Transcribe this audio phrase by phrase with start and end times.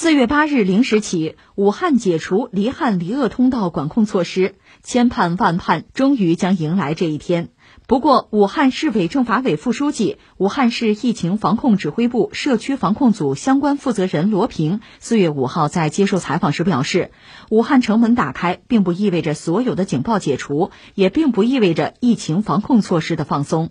[0.00, 7.48] 四月八日零时起，武汉解除离汉离鄂通道管控措施，千盼万盼，终于将迎来这一天。
[7.88, 17.10] 不过，武汉市委政法委副书记、武汉市疫情防控指挥部社区防控组相关负责人罗平四月五号在接受采访时表示，
[17.50, 23.70] 武汉城门打开，并不意味着所有的警报解除，也并不意味着疫情防控措施的放松。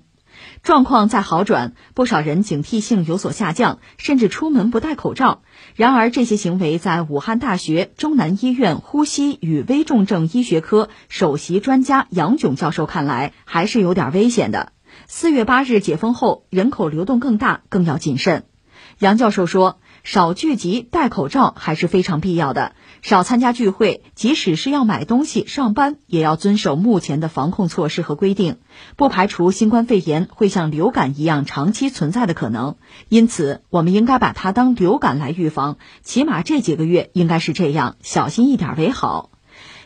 [0.63, 5.41] 状况在好转，不少人警惕性有所下降，甚至出门不戴口罩。
[5.75, 14.71] 然而，这些行为在武汉大学中南医院呼吸与危重症医学科首席专家杨炯教授看来，还是有点危险的。
[15.07, 18.45] 四月八日解封后，人口流动更大，更要谨慎。
[18.99, 19.79] 杨教授说。
[20.03, 22.75] 少聚集、戴口罩还是非常必要的。
[23.01, 28.57] 少参加聚会，即使是要买东西、上班，也要遵守目前的防控措施和规定。
[28.95, 32.75] 不排除新冠肺炎会像流感一样长期存在的可能，
[33.09, 35.77] 因此我们应该把它当流感来预防。
[36.01, 39.29] 起码这几个月应该是这样，小心一点为好。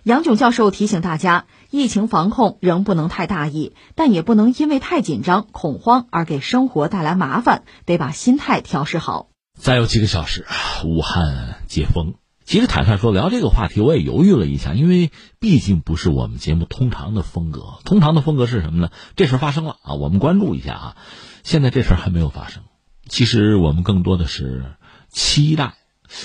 [0.04, 9.28] 杨炯教授提醒大家，疫情防控仍不能太大意，但也不能因为太紧张、恐慌而给生活带来麻烦，得把心态调试好。
[9.60, 10.48] 再有几个小时，
[10.86, 12.16] 武汉解封。
[12.52, 17.76] 其实坦率说，聊这个话题我也犹豫了一下，因为毕竟不是我们节目通常的风格。
[17.86, 18.90] 通常的风格是什么呢？
[19.16, 20.98] 这事发生了啊，我们关注一下啊。
[21.44, 22.64] 现在这事还没有发生，
[23.08, 24.76] 其实我们更多的是
[25.08, 25.76] 期待，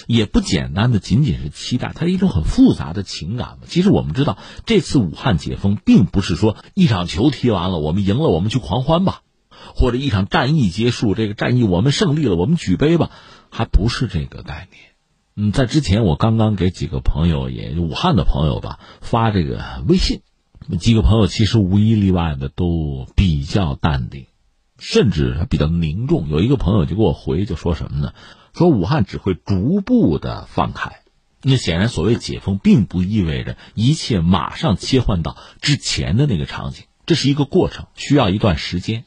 [0.09, 3.59] 也不简单的仅仅是期待，它是一种很复杂的情感嘛。
[3.69, 9.21] 其实我们知道，这次武汉解封，并不是说一场球踢完了，我们赢了，我们去狂欢吧。
[9.77, 13.13] 或者一场战役结束，这个战役我们胜利了，我们举杯吧，
[13.49, 14.95] 还不是这个概念。
[15.39, 20.23] 嗯，在之前我刚刚给几个朋友，也武汉的朋友吧，发这个微信，
[20.81, 24.29] 几个朋友其实无一例外的都比较淡定，
[24.79, 26.31] 甚至比较凝重。
[26.31, 28.14] 有一个朋友就给我回，就说什么呢？
[28.55, 31.03] 说武汉只会逐步的放开。
[31.42, 39.05] 那显然，所谓解封，并不意味着一切马上切换到之前的那个场景，这是一个过程，需要一段时间。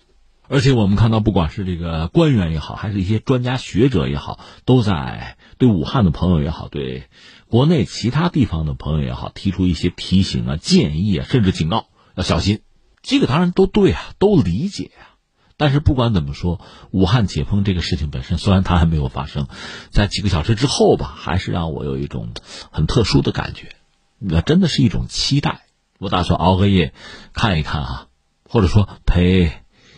[0.48, 7.04] 而且我们看到，不管是这个官员也好，还是一些专家学者也好，都在对武汉的朋友也好，对
[7.48, 12.62] 国内其他地方的朋友也好，提出一些提醒啊、建议啊，甚至警告，要小心。
[13.04, 15.22] 这个当然都对啊，都理解啊。
[15.58, 16.60] 但是不管怎么说，
[16.90, 19.48] 武汉解封这个事情本身，虽然它还没有发生，
[19.92, 22.30] 在几个小时之后吧，还是让我有一种
[22.72, 23.76] 很特殊的感觉。
[24.18, 25.66] 那真的是一种期待。
[26.00, 26.94] 我打算熬个夜
[27.34, 28.08] 看一看啊，
[28.44, 29.52] 或者说陪。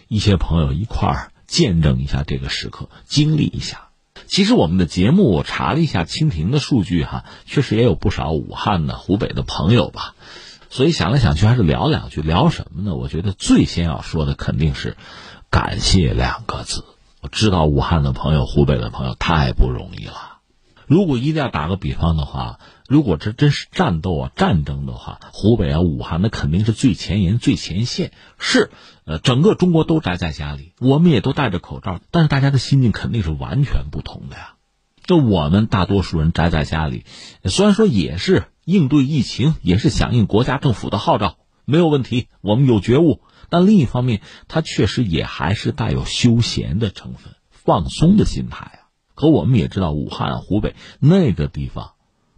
[0.07, 3.90] 一些朋友一块儿见证一下这个时刻，经历一下。
[4.31, 10.15] 其实我们的节目，我查了一下蜻蜓的数据，哈，确实也有不少武汉的、湖北的朋友吧。
[10.69, 12.21] 所以想来想去，还是聊两句。
[12.21, 12.95] 聊什么呢？
[12.95, 14.95] 我觉得最先要说的肯定是
[15.51, 16.85] “感谢”两个字。
[17.19, 20.30] 我知道武汉的朋友、湖北的朋友太不容易了。
[20.91, 28.11] 如果一定要打个比方的话，如果这真是战斗啊、战争的话，湖北啊、武汉那肯定是最前沿、最前线。
[28.37, 28.71] 是，
[29.05, 34.55] 呃，整个中国都宅在家里，我们也都戴着口罩，但是大家的心境肯定是完全不同的呀。
[35.05, 37.05] 就我们大多数人宅在家里，
[37.45, 43.21] 虽然说也是应对疫情，也是响应国家政府的号召，没有问题，我们有觉悟。
[43.47, 44.19] 但另一方面，
[44.49, 48.80] 它确实也还是带有休闲的成分、放松的心态。
[49.21, 51.91] 可我们也知道，武汉、湖北那个地方，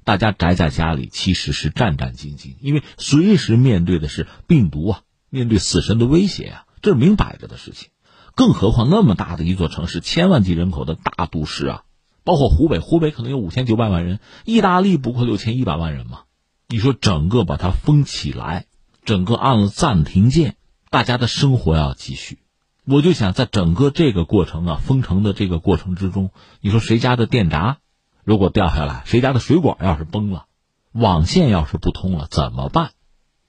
[0.03, 7.91] 大家宅在家里其实是战战兢兢，因为随时面对的是病毒啊，面对死神的威胁啊，这是明摆着的事情。
[8.35, 11.83] 更何况那么大的一座城市，千万级人口的大都市啊，
[12.25, 16.23] 包括湖北，湖北可能有五千九百万人，意大利不过六千一百万人嘛。
[16.67, 18.65] 你说整个把它封起来，
[19.05, 20.57] 整个按了暂停键，
[20.89, 22.39] 大家的生活要继续。
[22.85, 27.77] 我就想，在整个这个过程啊，封城的这个过程之中，你说谁家的电闸
[28.25, 30.47] 如果掉下来，谁家的水管要是崩了，
[30.91, 32.91] 网线要是不通了，怎么办？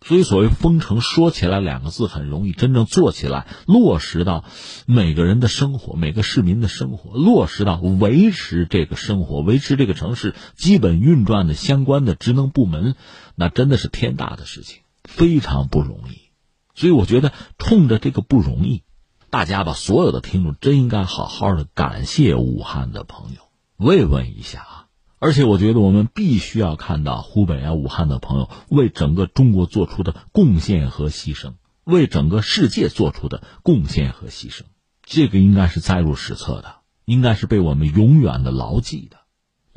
[0.01, 4.45] 所以，所谓封城，说起来两个字很容易，真正做起来，落实到
[4.87, 12.95] 每个人的生活，每个市民的生活，落实到维持这个生活、维持这个城市基本运转的相关的职能部门，
[13.35, 16.21] 那真的是天大的事情，非常不容易。
[16.75, 18.83] 所以，我觉得冲着这个不容易。
[19.35, 23.41] 大家吧，所有的听众真应该好好的感谢武汉的朋友，
[23.77, 24.87] 慰问一下啊！
[25.19, 34.61] 而且我觉得我们必须要看到湖北啊、武汉的朋友为整个中国做出的贡献和牺牲，为整个世界做出的贡献和牺牲，
[35.03, 39.17] 这个应该是载入史册的，应该是被我们永远的牢记的。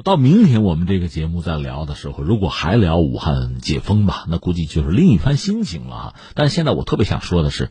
[0.04, 6.16] 到明天我们这个节目再聊的时候，如果还聊武汉解封吧，那估计就是另一番心情了哈。
[6.34, 7.70] 但现在我特别想说的是。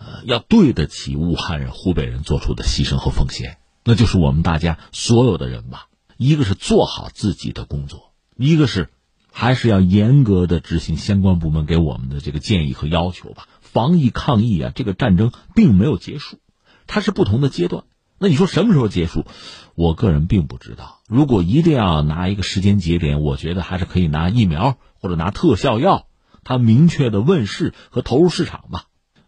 [0.00, 8.90] 呃，要对得起武汉人、湖北人做出的牺牲和奉献，那就是我们大家所有的人吧，一个是做好自己的工作，一个是
[9.32, 13.48] 还是要严格的执行相关部门给我们的这个建议和要求吧。
[13.60, 16.38] 防疫抗疫啊，这个战争并没有结束，
[16.86, 17.82] 它是不同的阶段。
[18.18, 19.24] 那你说什么时候结束？
[19.76, 21.00] 我个人并不知道。
[21.08, 26.06] 如果一定要拿一个时间节点，我觉得还是可以拿疫苗或者拿特效药，
[26.42, 28.84] 它明确的问世和投入市场吧，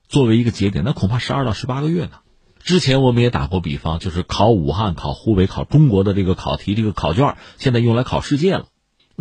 [0.08, 2.12] 作为一个节点，那恐怕十二到十八个月呢。
[2.58, 8.66] 之前我们也打过比方，就是考武汉、考湖北、考中国的这个考题，这个考卷现在用来考世界了。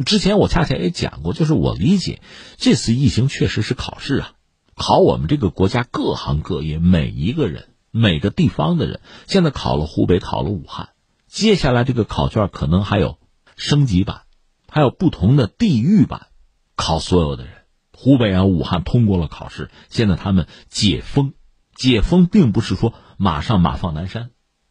[0.03, 2.21] 之前我恰恰也讲过，就是我理解
[2.57, 4.31] 这次疫情确实是考试啊，
[4.75, 7.69] 考我们这个国家各行各业每一个人。
[7.91, 10.89] 每个地方的人现在考了湖北，考了武汉，
[11.27, 13.17] 接下来这个考卷可能还有
[13.55, 14.23] 升级版，
[14.69, 16.27] 还有不同的地域版，
[16.75, 17.53] 考所有的人。
[17.91, 21.33] 湖北啊，武汉通过了考试，现在他们解封，
[21.75, 24.29] 解封并不是说马上马放南山，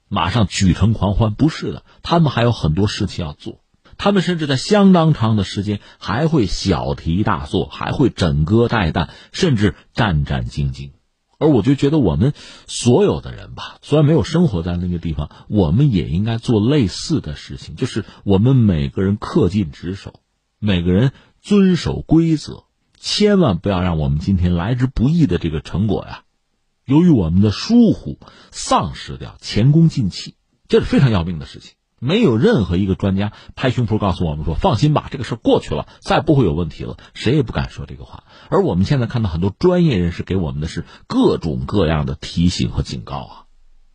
[0.09, 3.61] 马上举城狂欢，不是的，他们还有很多事情要做，
[3.99, 10.93] 他们甚至在相当长的时间还会小题大做，还会枕戈待旦，甚至战战兢兢。
[11.39, 12.33] 而我就觉得，我们
[12.67, 20.15] 所有的人吧，虽然没有生活在那个地方，我们也应该做类似的事情，就是我们每个人恪尽职守，
[20.59, 22.65] 每个人遵守规则，
[22.99, 26.25] 千万不要让我们今天来之不易的这个成果呀，
[26.85, 28.19] 由于我们的疏忽，
[28.51, 30.35] 丧失掉，前功尽弃，
[30.67, 31.78] 这是非常要命的事情。
[31.99, 38.25] 没有任何一个专家拍胸脯告诉我们说：“放心吧，这个事过去了，再不会有问题了。”谁也不敢说这个话。
[38.49, 43.45] 而我们现在看到很多专业人士给我们的是各种各样的提醒和警告啊，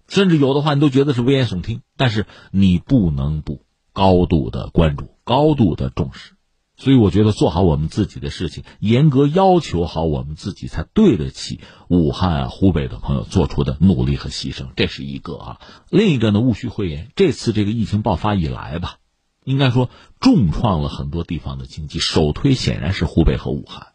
[0.08, 3.64] 甚至有的话你都觉得是危言耸听，但是你不能不
[3.94, 6.34] 高度的关注、高度的重视。
[6.76, 14.70] 所以我觉得做好我们自己的事情，严格要求好我们自己，才对得起武汉啊、湖北的朋友做出的努力和牺牲。
[14.76, 18.98] 这是一个啊，另一个呢，戊戌会言，这次这个疫情爆发以来吧，
[19.46, 19.90] 应该说
[20.20, 23.90] 重创了很多地方的经济，首推显然是湖北和武汉。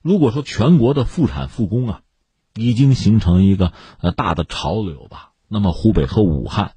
[0.00, 2.00] 如果说全国的复产复工啊，
[2.54, 6.74] 已经形成一个呃大的潮流吧，那么湖北和武汉，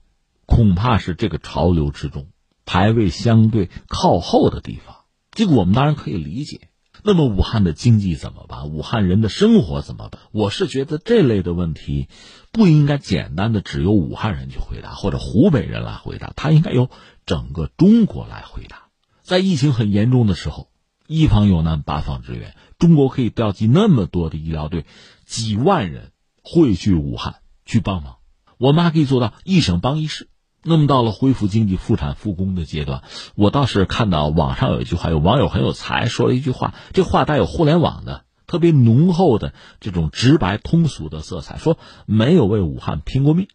[0.47, 2.27] 恐怕是这个潮流之中
[2.65, 4.97] 排位相对靠后的地方。
[5.33, 6.69] 这个我们当然可以理解。
[7.05, 8.69] 那么武汉的经济怎么办？
[8.69, 10.21] 武汉人的生活怎么办？
[10.31, 12.07] 我是觉得这类的问题，
[12.53, 16.89] 不应该简单的只由武汉人去回答，或者湖北人来回答，他应该由
[17.25, 18.83] 整个中国来回答。
[19.21, 20.69] 在疫情很严重的时候，
[21.07, 24.85] 一方有难八方支援，中国可以调集那么多的医疗队，
[25.25, 28.17] 几万人汇聚武汉去帮忙，
[28.57, 30.29] 我们还可以做到一省帮一市。
[30.65, 33.03] 那么到了恢复经济、复产复工的阶段，
[33.35, 43.47] 我倒是看到网上有一句话，有网友很有才，说了一句话，这话带有互联网的特别浓厚的这种直白通俗的色彩，说没有为武汉拼过命，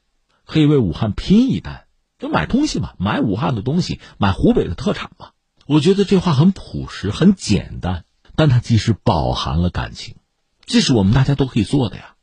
[0.44, 1.84] 可以为武汉拼一单，
[2.18, 5.30] 就买东西嘛，买武汉的东西，买湖北的特产嘛。
[5.66, 8.04] 我觉得这话很朴实、很简单，
[8.36, 10.16] 但它其实饱含了感情，
[10.66, 12.16] 这是我们大家都可以做的呀，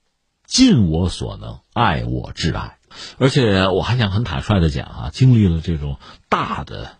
[0.46, 2.75] 尽我所能，爱我挚爱。
[3.18, 5.98] 而且我还想很坦率的讲啊，经历了这种
[6.30, 6.98] 大的，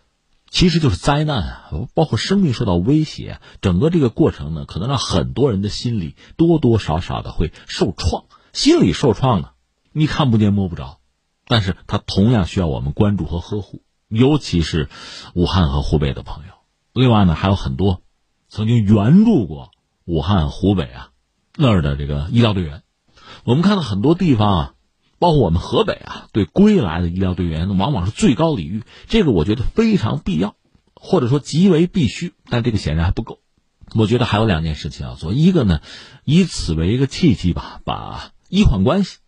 [0.50, 9.50] 其实就是灾难啊，包括生命受到威胁，整个这个过程呢，可能让很多人的心里多多少少的会受创，心理受创呢，
[9.92, 11.00] 你看不见摸不着，
[11.48, 14.90] 但是它同样需要我们关注和呵护，尤其是
[15.34, 16.54] 武汉和湖北的朋友。
[16.94, 18.02] 另外呢，还有很多
[18.48, 19.72] 曾经援助过
[20.06, 21.10] 武汉、湖北啊
[21.58, 22.84] 那儿的这个医疗队员，
[23.44, 24.72] 我们看到很多地方啊。
[25.18, 30.56] 包括我们河北啊，对归来的医疗队员往往是最高礼遇，这个我觉得非常必要，
[30.94, 32.34] 或者说极为必须。
[32.50, 33.40] 但这个显然还不够，
[33.96, 35.32] 我觉得还有两件事情要做。
[35.34, 35.80] 一个呢，
[36.26, 39.20] 以此为一个契机吧，把医患关系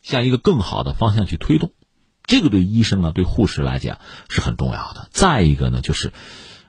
[0.00, 1.72] 向一个更好的方向去推动，
[2.24, 5.08] 这个对医生啊、对护士来讲是很重要的。
[5.10, 6.12] 再一个呢，就是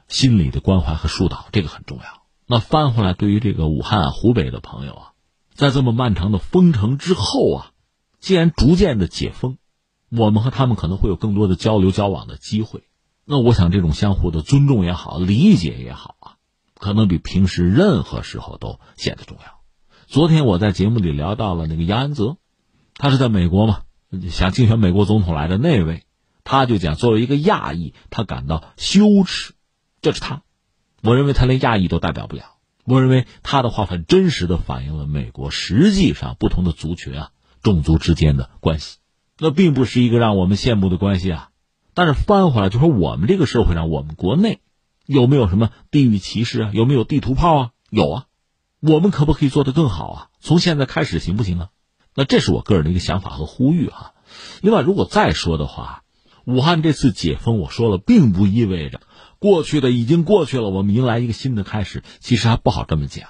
[0.08, 2.24] 心理的关怀和疏导，这个很重要。
[2.48, 5.12] 那翻回来，对于这个武汉、湖北的朋友啊，
[5.54, 7.72] 在这么漫长的封城之后啊。
[8.28, 9.58] 既然逐渐的解封，
[10.10, 12.84] 我们和他们可能会有更多的交流交往的机会。
[13.24, 16.36] 那我想，这种相互的尊重也好，理解也好啊，
[16.78, 19.62] 可能比平时任何时候都显得重要。
[20.08, 22.36] 昨天我在节目里聊到了那个杨安泽，
[22.96, 23.84] 他是在美国嘛，
[24.30, 26.04] 想竞选美国总统来的那位，
[26.44, 29.54] 他就讲，作为一个亚裔，他感到羞耻。
[30.02, 30.42] 这是他，
[31.02, 32.58] 我认为他连亚裔都代表不了。
[32.84, 37.32] 我认为他的话很真实的反映了美国实际上不同的族群啊。
[37.68, 39.00] 种族之间的关系，
[39.38, 41.50] 那并不是一个让我们羡慕的关系啊。
[41.94, 44.62] 但是翻回来就说，我们这个社会上，我们国内
[45.06, 46.72] 有没有什么地域歧视啊？
[46.74, 47.70] 有没有地图炮啊？
[47.90, 48.26] 有啊。
[48.80, 50.28] 我们可不可以做得更好啊？
[50.40, 51.70] 从现在开始行不行啊？
[52.16, 54.14] 那这是我个人的一个想法和呼吁啊。
[54.62, 56.04] 另外，如果再说的话，
[56.46, 59.02] 武汉这次解封，我说了，并不意味着
[59.40, 62.02] 过去的已经过去了，我们迎来一个新的开始。
[62.22, 63.28] 其实还不好这么讲。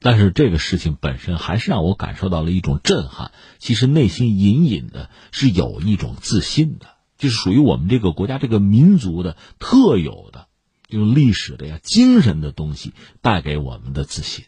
[0.00, 3.32] 但是这个事情本身还是让我感受到了一种震撼。
[3.58, 6.86] 其实内心隐隐的是有一种自信的，
[7.18, 10.46] 就是属于我们这个国家、这个民族的特有的
[10.88, 14.46] 这种历史的呀、精神的东西带给我们的自信。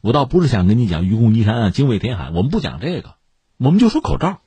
[0.00, 3.16] 我倒不是想跟你讲愚公移山啊、精卫填海，我们不讲这个，
[3.58, 4.40] 我们就说口罩。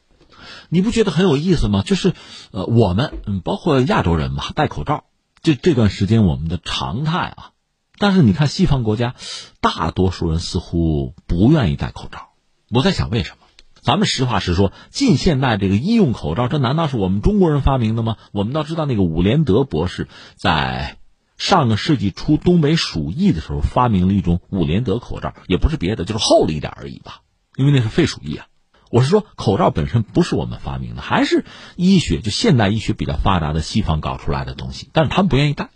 [0.70, 1.84] 你不觉得很有意思吗？
[1.84, 2.14] 就是，
[2.52, 5.04] 呃，我们嗯，包括亚洲人嘛，戴口罩，
[5.42, 7.52] 这这段时间我们的常态啊。
[8.00, 9.14] 但是你看西方国家，
[9.62, 12.30] 大多数人似乎不愿意戴口罩。
[12.72, 13.46] 我在想为什么？
[13.82, 18.18] 咱们实话实说，近现代这个医用口罩，这难道是我们中国人发明的吗？
[18.32, 20.98] 我们倒知道，那个伍连德博士在
[21.38, 27.22] 上个世纪初东北鼠疫的时候发明了一种伍连德口罩，也不是别的，就是厚了一点而已吧，
[27.56, 28.48] 因为那是肺鼠疫啊。
[28.92, 35.70] 我是说，口罩本身不是我们发明的，还是医学就现代医学比较发达的西方搞出来的东西，但是他们不愿意戴。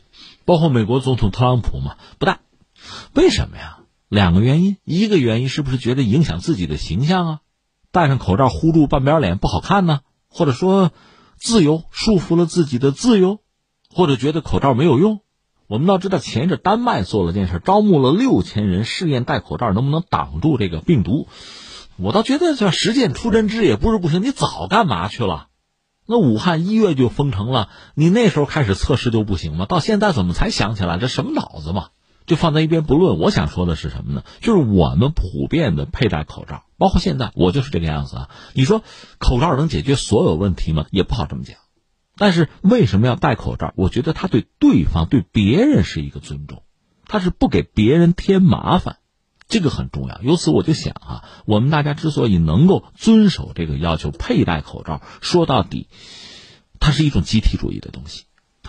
[0.45, 2.39] 包括美国总统特朗普嘛，不戴，
[3.13, 3.79] 为什么呀？
[4.09, 7.39] 两个原因，一个原因是不是觉得影响自己的形象啊？
[7.91, 10.01] 戴上口罩糊住半边脸不好看呢？
[10.27, 10.91] 或者说，
[11.38, 13.39] 自由束缚了自己的自由，
[13.89, 15.21] 或者觉得口罩没有用？
[15.67, 21.27] 我们倒知道，前一阵丹麦做了件事，招募了六千人试验戴口罩能不能挡住这个病毒。
[21.95, 25.47] 我倒觉得叫实践出真知也不是不行，你早干嘛去了？
[26.05, 29.65] 那武汉一月就封城了，你那时候开始测试就不行吗？
[29.65, 30.98] 到现在怎么才想起来？
[30.98, 31.88] 这什么脑子嘛？
[32.25, 33.19] 就放在一边不论。
[33.19, 34.24] 我想说的是什么呢？
[34.41, 38.29] 就是我们普遍的佩戴口罩，包括现在我就是这个样子啊。
[38.53, 38.81] 你说
[39.17, 40.86] 口罩能解决所有问题吗？
[40.91, 41.57] 也不好这么讲。
[42.15, 43.74] 但是为什么要戴口罩？
[43.75, 46.63] 我觉得他对对方、对别人是一个尊重，
[47.07, 48.98] 他是不给别人添麻烦。
[49.47, 55.88] 这个很重要，由此我就想啊，我们大家之所以能够遵守这个要求，佩戴口罩，说到底，
[56.79, 58.23] 它是一种集体主义的东西，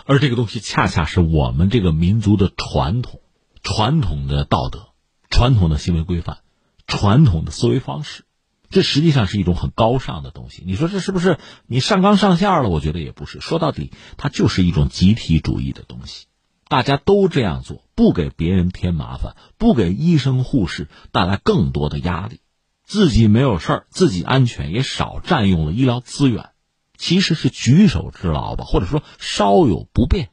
[0.05, 3.21] 而这个东西恰恰是我们这个民族的传统、
[3.63, 4.89] 传统的道德、
[5.29, 6.39] 传统的行为规范、
[6.85, 8.25] 传统的思维方式，
[8.69, 10.63] 这实际上是一种很高尚的东西。
[10.65, 12.69] 你说这是不是你上纲上线了？
[12.69, 16.27] 我觉得也不是，说到底，它就是一种集体主义的东西。
[16.67, 22.39] 大家都这样做，不给别人添麻烦，不给医生护士带来更多的压力，
[22.83, 26.49] 自己没有事儿，自己安全，也少占用了医疗资源，
[26.97, 30.29] 其实是举手之劳吧，或者说稍有不便，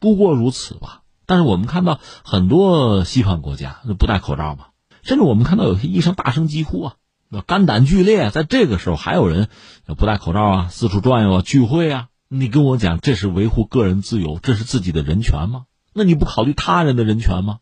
[0.00, 1.02] 不过如此吧。
[1.24, 4.66] 但是我们看到很多西方国家不戴口罩嘛，
[5.02, 6.94] 甚至我们看到有些医生大声疾呼啊，
[7.28, 9.48] 那肝胆俱裂，在这个时候还有人
[9.96, 15.66] 不戴口罩啊，四处转悠啊，聚会啊，你跟我讲这是维护个人自由，这是自己的人权吗？
[15.98, 17.60] 那你不考虑他人的人权吗？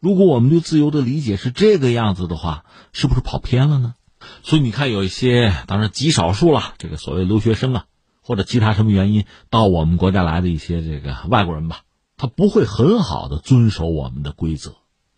[0.00, 3.94] 如果我们对自由的理解是这个样子的话，是不是跑偏了呢？
[4.42, 7.84] 所以你看，有一些当然极少数了，这个所谓留学生啊，
[8.22, 11.82] 或者其他什么原因到我们国家来的一些这个外国人吧，
[12.16, 14.74] 他不会很好的遵守我们的规则，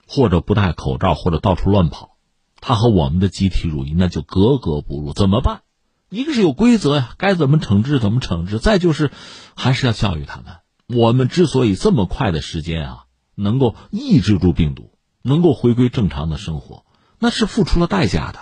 [0.06, 2.18] 或者不戴口罩，或者到处乱跑，
[2.60, 5.14] 他和我们的集体主义那就格格不入。
[5.14, 5.62] 怎么办？
[6.10, 9.10] 一个是有规则呀，该怎么惩治怎么惩治；再就是
[9.56, 10.56] 还是要教育他们。
[10.94, 13.04] 我们之所以这么快的时间啊，
[13.34, 14.90] 能够抑制住病毒，
[15.20, 16.86] 能够回归正常的生活，
[17.18, 18.38] 那是付出了代价的。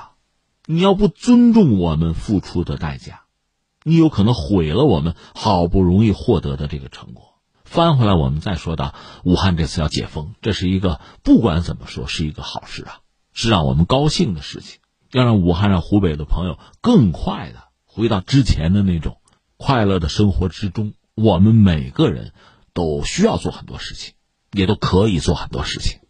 [0.64, 3.22] 你要不尊重我们付出的代价，
[3.82, 7.34] 你有可能毁了我们好不容易获得的这个成果。
[7.64, 13.00] 翻回来，我们再说到武汉这次要解封，这是一个不管怎么说是一个好事啊，
[13.32, 14.78] 是让我们高兴的事情，
[15.10, 19.16] 要让武汉让湖北的朋友更快的回到之前的那种
[19.56, 20.92] 快乐的生活之中。
[21.16, 22.34] 我们每个人
[22.74, 24.12] 都需要做很多事情，
[24.52, 26.00] 也都可以做很多事情。